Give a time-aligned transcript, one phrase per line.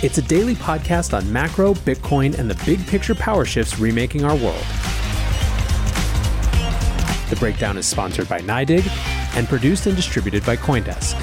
[0.00, 4.36] It's a daily podcast on macro, Bitcoin, and the big picture power shifts remaking our
[4.36, 4.64] world.
[7.28, 8.88] The Breakdown is sponsored by NYDIG
[9.36, 11.16] and produced and distributed by Coindesk.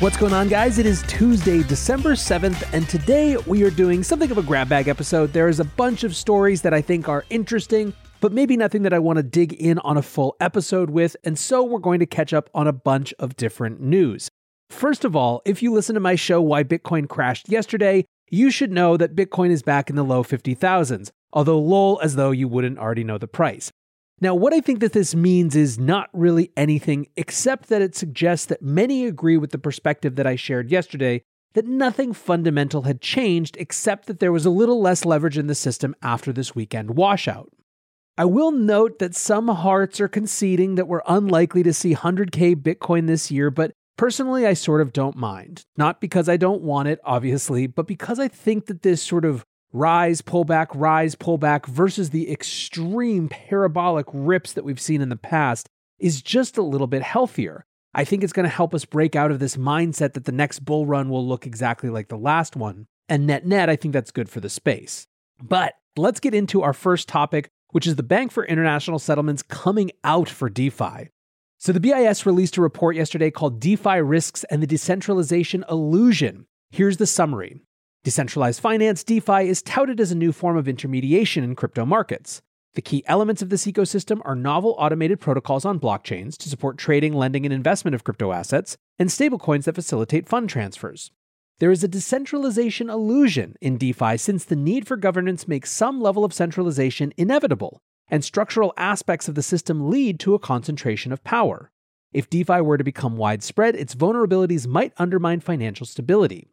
[0.00, 0.78] What's going on, guys?
[0.78, 4.86] It is Tuesday, December 7th, and today we are doing something of a grab bag
[4.86, 5.32] episode.
[5.32, 8.92] There is a bunch of stories that I think are interesting, but maybe nothing that
[8.92, 12.06] I want to dig in on a full episode with, and so we're going to
[12.06, 14.30] catch up on a bunch of different news.
[14.70, 18.72] First of all, if you listen to my show Why Bitcoin Crashed yesterday, you should
[18.72, 22.78] know that Bitcoin is back in the low 50,000s, although lol as though you wouldn't
[22.78, 23.70] already know the price.
[24.20, 28.46] Now, what I think that this means is not really anything except that it suggests
[28.46, 33.56] that many agree with the perspective that I shared yesterday that nothing fundamental had changed
[33.58, 37.50] except that there was a little less leverage in the system after this weekend washout.
[38.18, 43.06] I will note that some hearts are conceding that we're unlikely to see 100k Bitcoin
[43.06, 45.64] this year, but personally, I sort of don't mind.
[45.76, 49.44] Not because I don't want it, obviously, but because I think that this sort of
[49.72, 55.68] rise, pullback, rise, pullback versus the extreme parabolic rips that we've seen in the past
[55.98, 57.64] is just a little bit healthier.
[57.94, 60.60] I think it's going to help us break out of this mindset that the next
[60.60, 62.86] bull run will look exactly like the last one.
[63.08, 65.06] And net net, I think that's good for the space.
[65.42, 69.92] But let's get into our first topic, which is the Bank for International Settlements coming
[70.04, 71.08] out for DeFi.
[71.58, 76.46] So the BIS released a report yesterday called DeFi Risks and the Decentralization Illusion.
[76.70, 77.60] Here's the summary.
[78.04, 82.42] Decentralized finance, DeFi, is touted as a new form of intermediation in crypto markets.
[82.74, 87.14] The key elements of this ecosystem are novel automated protocols on blockchains to support trading,
[87.14, 91.10] lending, and investment of crypto assets, and stablecoins that facilitate fund transfers.
[91.58, 96.22] There is a decentralization illusion in DeFi since the need for governance makes some level
[96.22, 101.70] of centralization inevitable, and structural aspects of the system lead to a concentration of power.
[102.12, 106.48] If DeFi were to become widespread, its vulnerabilities might undermine financial stability.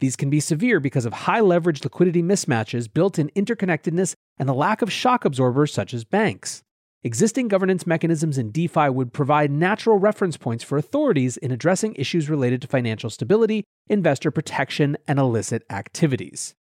[0.00, 4.54] These can be severe because of high leverage liquidity mismatches, built in interconnectedness, and the
[4.54, 6.62] lack of shock absorbers such as banks.
[7.04, 12.28] Existing governance mechanisms in DeFi would provide natural reference points for authorities in addressing issues
[12.28, 16.54] related to financial stability, investor protection, and illicit activities.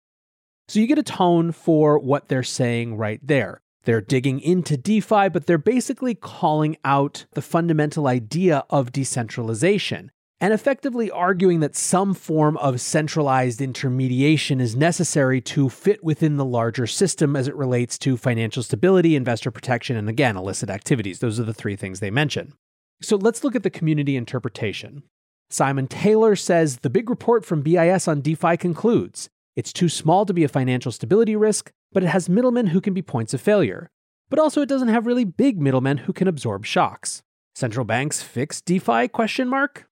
[0.69, 3.61] So you get a tone for what they're saying right there.
[3.87, 10.11] They're digging into DeFi, but they're basically calling out the fundamental idea of decentralization
[10.41, 16.45] and effectively arguing that some form of centralized intermediation is necessary to fit within the
[16.45, 21.21] larger system as it relates to financial stability, investor protection, and again, illicit activities.
[21.21, 22.53] Those are the three things they mention.
[23.01, 25.05] So let's look at the community interpretation.
[25.49, 30.35] Simon Taylor says the big report from BIS on DeFi concludes it's too small to
[30.35, 33.91] be a financial stability risk, but it has middlemen who can be points of failure.
[34.29, 37.23] But also it doesn't have really big middlemen who can absorb shocks.
[37.55, 39.89] Central banks fix DeFi question mark?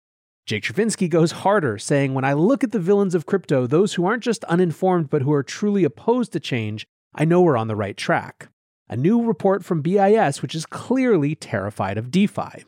[0.47, 4.07] Jake Chervinsky goes harder, saying, When I look at the villains of crypto, those who
[4.07, 7.77] aren't just uninformed but who are truly opposed to change, I know we're on the
[7.77, 8.49] right track.
[8.89, 12.65] A new report from BIS, which is clearly terrified of DeFi.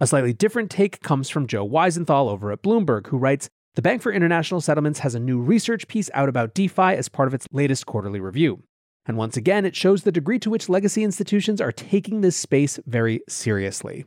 [0.00, 3.48] A slightly different take comes from Joe Weisenthal over at Bloomberg, who writes
[3.78, 7.28] The Bank for International Settlements has a new research piece out about DeFi as part
[7.28, 8.64] of its latest quarterly review.
[9.06, 12.80] And once again, it shows the degree to which legacy institutions are taking this space
[12.86, 14.04] very seriously.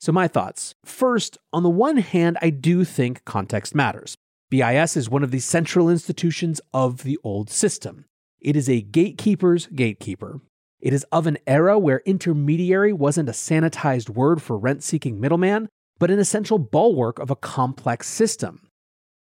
[0.00, 0.74] So, my thoughts.
[0.84, 4.16] First, on the one hand, I do think context matters.
[4.50, 8.06] BIS is one of the central institutions of the old system.
[8.40, 10.40] It is a gatekeeper's gatekeeper.
[10.80, 15.68] It is of an era where intermediary wasn't a sanitized word for rent seeking middleman,
[16.00, 18.65] but an essential bulwark of a complex system.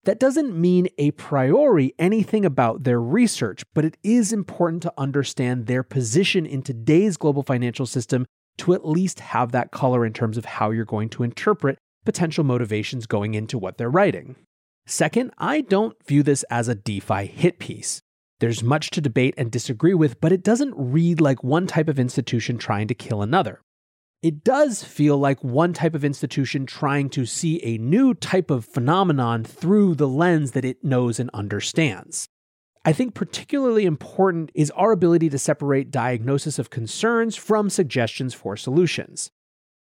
[0.05, 5.65] That doesn't mean a priori anything about their research, but it is important to understand
[5.65, 8.27] their position in today's global financial system
[8.59, 12.43] to at least have that color in terms of how you're going to interpret potential
[12.43, 14.35] motivations going into what they're writing.
[14.85, 17.99] Second, I don't view this as a DeFi hit piece.
[18.39, 21.97] There's much to debate and disagree with, but it doesn't read like one type of
[21.97, 23.59] institution trying to kill another.
[24.25, 28.65] It does feel like one type of institution trying to see a new type of
[28.65, 32.27] phenomenon through the lens that it knows and understands.
[32.83, 38.57] I think particularly important is our ability to separate diagnosis of concerns from suggestions for
[38.57, 39.29] solutions.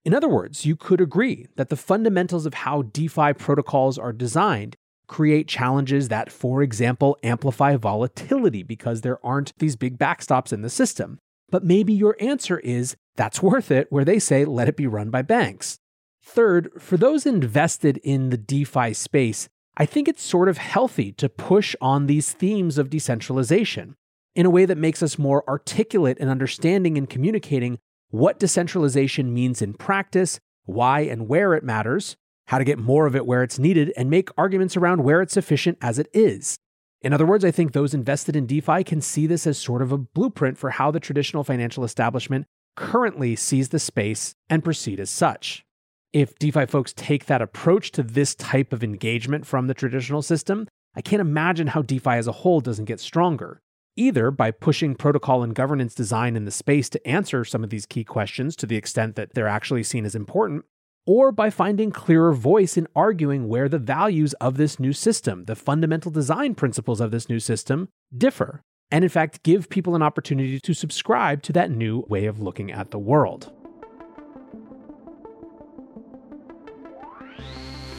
[0.04, 4.74] In other words, you could agree that the fundamentals of how DeFi protocols are designed
[5.06, 10.68] create challenges that, for example, amplify volatility because there aren't these big backstops in the
[10.68, 11.20] system.
[11.52, 15.10] But maybe your answer is that's worth it, where they say let it be run
[15.10, 15.78] by banks.
[16.24, 21.28] Third, for those invested in the DeFi space, I think it's sort of healthy to
[21.28, 23.96] push on these themes of decentralization
[24.34, 27.78] in a way that makes us more articulate in understanding and communicating
[28.08, 32.16] what decentralization means in practice, why and where it matters,
[32.46, 35.34] how to get more of it where it's needed, and make arguments around where it's
[35.34, 36.58] sufficient as it is.
[37.02, 39.90] In other words, I think those invested in DeFi can see this as sort of
[39.90, 42.46] a blueprint for how the traditional financial establishment
[42.76, 45.64] currently sees the space and proceed as such.
[46.12, 50.68] If DeFi folks take that approach to this type of engagement from the traditional system,
[50.94, 53.60] I can't imagine how DeFi as a whole doesn't get stronger,
[53.96, 57.86] either by pushing protocol and governance design in the space to answer some of these
[57.86, 60.64] key questions to the extent that they're actually seen as important,
[61.06, 65.56] or by finding clearer voice in arguing where the values of this new system, the
[65.56, 70.60] fundamental design principles of this new system, differ, and in fact give people an opportunity
[70.60, 73.52] to subscribe to that new way of looking at the world.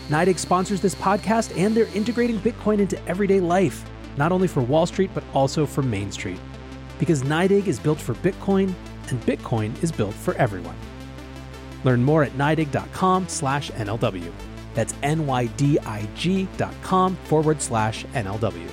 [0.10, 3.84] NYDIG sponsors this podcast, and they're integrating Bitcoin into everyday life,
[4.18, 6.40] not only for Wall Street, but also for Main Street.
[7.00, 8.74] Because NYDIG is built for Bitcoin,
[9.10, 10.76] and Bitcoin is built for everyone.
[11.84, 14.32] Learn more at NYDIG.com slash NLW.
[14.74, 18.70] That's N-Y-D-I-G dot com forward slash NLW.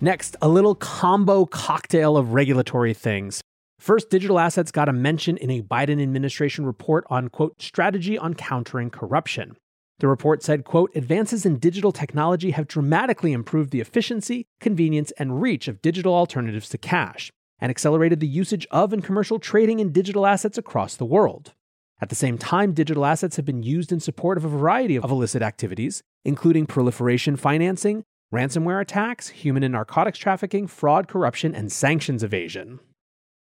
[0.00, 3.40] Next, a little combo cocktail of regulatory things.
[3.78, 8.34] First, digital assets got a mention in a Biden administration report on, quote, strategy on
[8.34, 9.56] countering corruption.
[9.98, 15.40] The report said, quote, advances in digital technology have dramatically improved the efficiency, convenience, and
[15.40, 19.92] reach of digital alternatives to cash and accelerated the usage of and commercial trading in
[19.92, 21.52] digital assets across the world.
[22.00, 25.10] At the same time, digital assets have been used in support of a variety of
[25.10, 32.22] illicit activities, including proliferation financing, ransomware attacks, human and narcotics trafficking, fraud, corruption, and sanctions
[32.22, 32.80] evasion.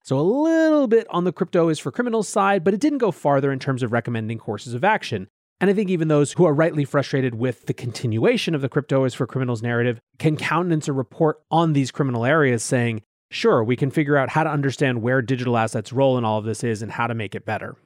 [0.02, 3.10] So, a little bit on the crypto is for criminals side, but it didn't go
[3.10, 5.28] farther in terms of recommending courses of action.
[5.60, 9.04] And I think even those who are rightly frustrated with the continuation of the crypto
[9.04, 13.76] is for criminals narrative can countenance a report on these criminal areas saying, sure, we
[13.76, 16.82] can figure out how to understand where digital assets' role in all of this is
[16.82, 17.76] and how to make it better.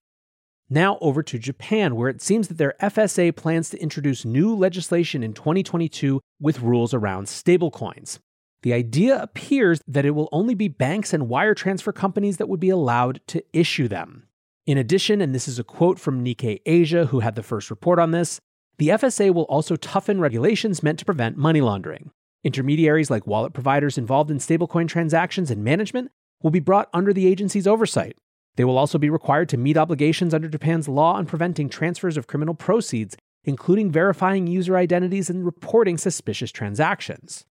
[0.71, 5.23] Now over to Japan, where it seems that their FSA plans to introduce new legislation
[5.23, 8.19] in 2022 with rules around stablecoins.
[8.63, 12.61] The idea appears that it will only be banks and wire transfer companies that would
[12.61, 14.25] be allowed to issue them.
[14.67, 17.99] In addition, and this is a quote from Nikkei Asia, who had the first report
[17.99, 18.39] on this,
[18.77, 22.11] the FSA will also toughen regulations meant to prevent money laundering.
[22.45, 26.11] Intermediaries like wallet providers involved in stablecoin transactions and management
[26.43, 28.17] will be brought under the agency's oversight.
[28.57, 32.27] They will also be required to meet obligations under Japan's law on preventing transfers of
[32.27, 37.45] criminal proceeds, including verifying user identities and reporting suspicious transactions.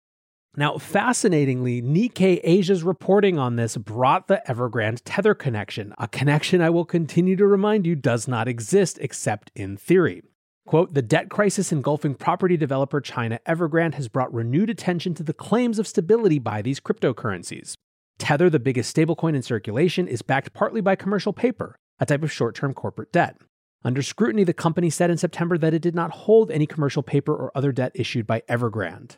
[0.55, 6.71] Now, fascinatingly, Nikkei Asia's reporting on this brought the Evergrande Tether connection, a connection I
[6.71, 10.23] will continue to remind you does not exist except in theory.
[10.67, 15.33] Quote, the debt crisis engulfing property developer China Evergrande has brought renewed attention to the
[15.33, 17.75] claims of stability by these cryptocurrencies.
[18.17, 22.33] Tether, the biggest stablecoin in circulation, is backed partly by commercial paper, a type of
[22.33, 23.37] short term corporate debt.
[23.85, 27.33] Under scrutiny, the company said in September that it did not hold any commercial paper
[27.33, 29.15] or other debt issued by Evergrande.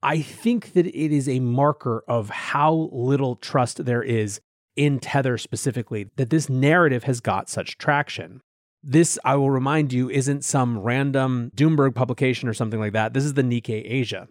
[0.00, 4.40] I think that it is a marker of how little trust there is
[4.76, 8.42] in Tether specifically that this narrative has got such traction.
[8.84, 13.14] This, I will remind you, isn't some random Doomberg publication or something like that.
[13.14, 14.26] This is the Nikkei Asia.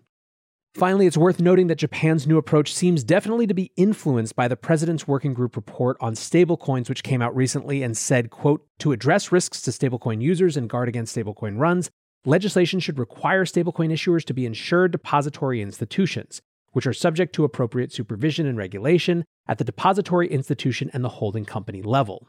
[0.75, 4.55] Finally, it's worth noting that Japan's new approach seems definitely to be influenced by the
[4.55, 9.31] President's Working Group report on stablecoins, which came out recently and said, quote, to address
[9.33, 11.89] risks to stablecoin users and guard against stablecoin runs,
[12.25, 16.41] legislation should require stablecoin issuers to be insured depository institutions,
[16.71, 21.43] which are subject to appropriate supervision and regulation at the depository institution and the holding
[21.43, 22.27] company level.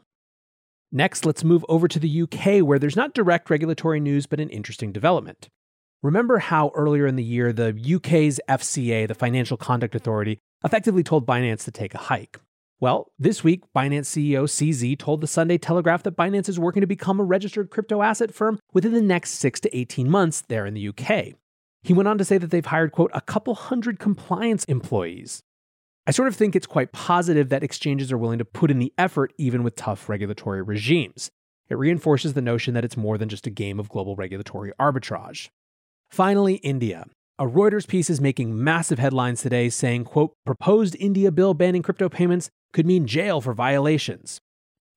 [0.95, 4.51] Next, let's move over to the UK, where there's not direct regulatory news, but an
[4.51, 5.49] interesting development.
[6.03, 11.25] Remember how earlier in the year, the UK's FCA, the Financial Conduct Authority, effectively told
[11.25, 12.39] Binance to take a hike?
[12.79, 16.87] Well, this week, Binance CEO CZ told the Sunday Telegraph that Binance is working to
[16.87, 20.75] become a registered crypto asset firm within the next six to 18 months there in
[20.75, 21.33] the UK.
[21.81, 25.41] He went on to say that they've hired, quote, a couple hundred compliance employees.
[26.05, 28.91] I sort of think it's quite positive that exchanges are willing to put in the
[28.97, 31.31] effort even with tough regulatory regimes.
[31.69, 35.47] It reinforces the notion that it's more than just a game of global regulatory arbitrage.
[36.11, 37.05] Finally, India.
[37.39, 42.09] A Reuters piece is making massive headlines today saying, quote, proposed India bill banning crypto
[42.09, 44.41] payments could mean jail for violations.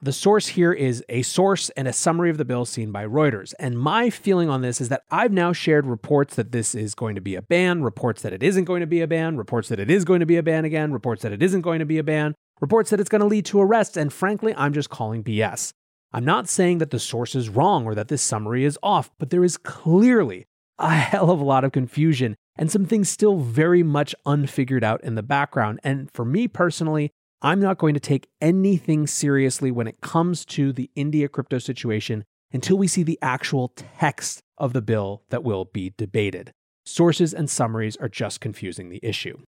[0.03, 3.55] The source here is a source and a summary of the bill seen by Reuters.
[3.59, 7.15] And my feeling on this is that I've now shared reports that this is going
[7.15, 9.81] to be a ban, reports that it isn't going to be a ban, reports that
[9.81, 11.97] it is going to be a ban again, reports that it isn't going to be
[11.97, 13.97] a ban, reports that it's going to lead to arrests.
[13.97, 15.73] And frankly, I'm just calling BS.
[16.13, 19.31] I'm not saying that the source is wrong or that this summary is off, but
[19.31, 20.45] there is clearly
[20.79, 25.03] a hell of a lot of confusion and some things still very much unfigured out
[25.03, 25.81] in the background.
[25.83, 27.13] And for me personally,
[27.43, 32.25] I'm not going to take anything seriously when it comes to the India crypto situation
[32.53, 36.53] until we see the actual text of the bill that will be debated.
[36.87, 39.39] Sources and summaries are just confusing the issue.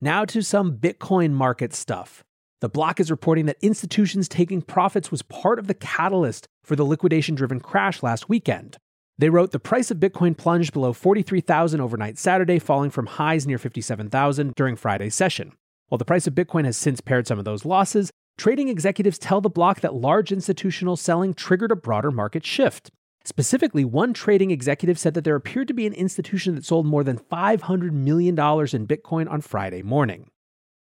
[0.00, 2.24] Now to some Bitcoin market stuff.
[2.60, 6.84] The block is reporting that institutions taking profits was part of the catalyst for the
[6.84, 8.78] liquidation driven crash last weekend.
[9.18, 13.58] They wrote the price of Bitcoin plunged below 43,000 overnight Saturday, falling from highs near
[13.58, 15.52] 57,000 during Friday's session.
[15.92, 19.42] While the price of Bitcoin has since pared some of those losses, trading executives tell
[19.42, 22.90] the block that large institutional selling triggered a broader market shift.
[23.24, 27.04] Specifically, one trading executive said that there appeared to be an institution that sold more
[27.04, 30.30] than $500 million in Bitcoin on Friday morning.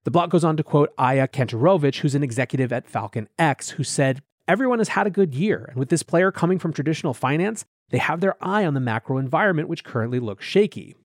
[0.06, 3.84] The block goes on to quote Aya Kantorovich, who's an executive at Falcon X, who
[3.84, 7.64] said, Everyone has had a good year, and with this player coming from traditional finance,
[7.92, 10.96] they have their eye on the macro environment, which currently looks shaky.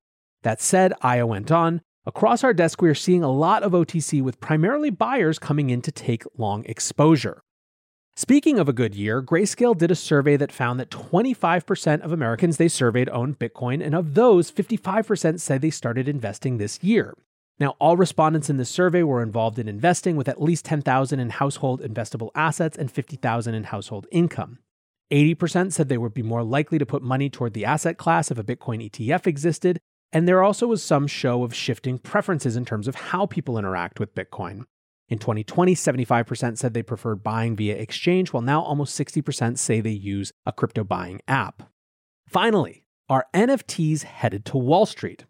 [0.43, 4.23] That said, Aya went on, Across our desk, we are seeing a lot of OTC
[4.23, 7.43] with primarily buyers coming in to take long exposure.
[8.17, 12.57] Speaking of a good year, Grayscale did a survey that found that 25% of Americans
[12.57, 17.13] they surveyed owned Bitcoin, and of those, 55% said they started investing this year.
[17.59, 21.29] Now, all respondents in this survey were involved in investing with at least 10,000 in
[21.29, 24.59] household investable assets and 50,000 in household income.
[25.13, 28.39] 80% said they would be more likely to put money toward the asset class if
[28.39, 29.81] a Bitcoin ETF existed,
[30.13, 34.01] and there also was some show of shifting preferences in terms of how people interact
[34.01, 34.65] with Bitcoin.
[35.09, 39.91] In 2020, 75% said they preferred buying via exchange, while now almost 60% say they
[39.91, 41.65] use a crypto buying app.
[42.29, 45.25] Finally, are NFTs headed to Wall Street?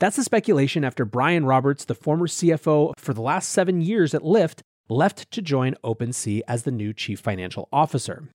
[0.00, 4.22] That's the speculation after Brian Roberts, the former CFO for the last seven years at
[4.22, 8.28] Lyft, left to join OpenSea as the new chief financial officer.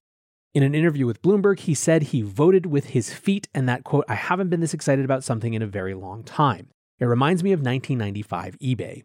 [0.54, 4.04] In an interview with Bloomberg, he said he voted with his feet and that, quote,
[4.08, 6.68] I haven't been this excited about something in a very long time.
[7.00, 9.02] It reminds me of 1995 eBay.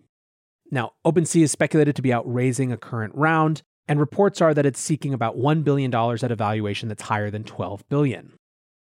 [0.69, 4.67] Now, OpenSea is speculated to be out raising a current round, and reports are that
[4.67, 8.33] it's seeking about $1 billion at a valuation that's higher than 12 billion.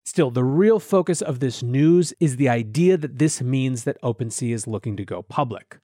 [0.05, 4.53] Still, the real focus of this news is the idea that this means that OpenSea
[4.53, 5.79] is looking to go public.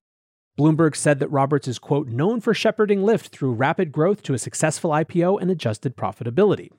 [0.57, 4.39] Bloomberg said that Roberts is, quote, known for shepherding Lyft through rapid growth to a
[4.39, 6.71] successful IPO and adjusted profitability.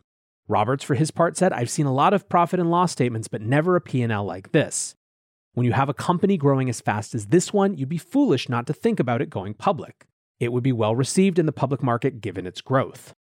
[0.49, 3.41] Roberts, for his part, said, I've seen a lot of profit and loss statements, but
[3.41, 4.97] never a P&L like this.
[5.53, 8.67] When you have a company growing as fast as this one, you'd be foolish not
[8.67, 10.07] to think about it going public.
[10.41, 13.15] It would be well received in the public market given its growth.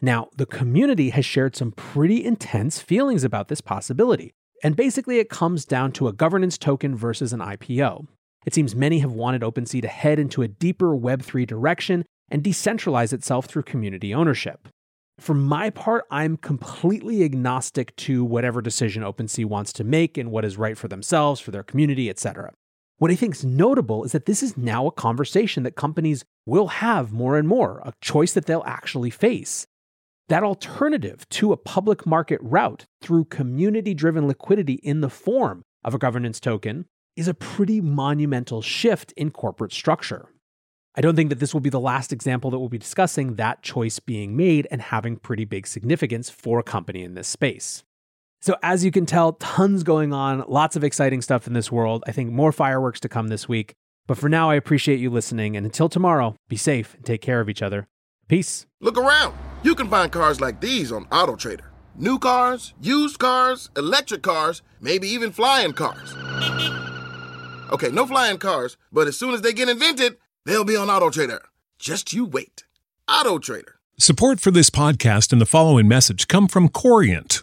[0.00, 5.28] Now, the community has shared some pretty intense feelings about this possibility, and basically it
[5.28, 8.06] comes down to a governance token versus an IPO.
[8.46, 13.12] It seems many have wanted OpenSea to head into a deeper Web3 direction and decentralize
[13.12, 14.68] itself through community ownership.
[15.18, 20.44] For my part, I'm completely agnostic to whatever decision OpenSea wants to make and what
[20.44, 22.52] is right for themselves, for their community, etc.
[22.98, 26.68] What I think is notable is that this is now a conversation that companies will
[26.68, 29.66] have more and more, a choice that they'll actually face.
[30.28, 35.94] That alternative to a public market route through community driven liquidity in the form of
[35.94, 36.86] a governance token
[37.18, 40.28] is a pretty monumental shift in corporate structure.
[40.94, 43.62] I don't think that this will be the last example that we'll be discussing that
[43.62, 47.82] choice being made and having pretty big significance for a company in this space.
[48.40, 52.04] So, as you can tell, tons going on, lots of exciting stuff in this world.
[52.06, 53.74] I think more fireworks to come this week.
[54.06, 55.56] But for now, I appreciate you listening.
[55.56, 57.88] And until tomorrow, be safe and take care of each other.
[58.28, 58.66] Peace.
[58.80, 59.34] Look around.
[59.64, 65.08] You can find cars like these on AutoTrader new cars, used cars, electric cars, maybe
[65.08, 66.14] even flying cars.
[67.70, 71.10] Okay, no flying cars, but as soon as they get invented, they'll be on Auto
[71.10, 71.42] Trader.
[71.78, 72.64] Just you wait.
[73.08, 73.74] Auto Trader.
[73.98, 77.42] Support for this podcast and the following message come from Corient.